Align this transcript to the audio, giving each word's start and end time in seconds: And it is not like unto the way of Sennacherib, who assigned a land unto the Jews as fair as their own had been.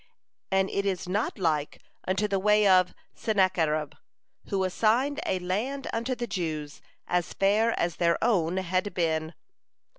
And 0.49 0.67
it 0.71 0.83
is 0.83 1.07
not 1.07 1.37
like 1.37 1.79
unto 2.07 2.27
the 2.27 2.39
way 2.39 2.65
of 2.67 2.95
Sennacherib, 3.13 3.93
who 4.49 4.63
assigned 4.63 5.19
a 5.27 5.37
land 5.37 5.87
unto 5.93 6.15
the 6.15 6.25
Jews 6.25 6.81
as 7.07 7.33
fair 7.33 7.77
as 7.79 7.97
their 7.97 8.17
own 8.23 8.57
had 8.57 8.95
been. 8.95 9.35